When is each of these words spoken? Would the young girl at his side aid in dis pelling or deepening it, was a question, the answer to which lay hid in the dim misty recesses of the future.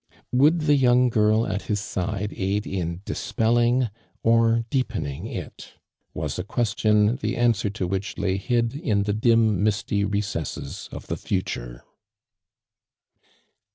Would 0.31 0.61
the 0.61 0.73
young 0.75 1.09
girl 1.09 1.45
at 1.45 1.61
his 1.69 1.79
side 1.79 2.33
aid 2.35 2.65
in 2.65 3.03
dis 3.05 3.31
pelling 3.33 3.91
or 4.23 4.65
deepening 4.71 5.27
it, 5.27 5.73
was 6.15 6.39
a 6.39 6.43
question, 6.43 7.17
the 7.17 7.37
answer 7.37 7.69
to 7.69 7.85
which 7.85 8.17
lay 8.17 8.37
hid 8.37 8.73
in 8.73 9.03
the 9.03 9.13
dim 9.13 9.63
misty 9.63 10.03
recesses 10.03 10.89
of 10.91 11.05
the 11.05 11.17
future. 11.17 11.83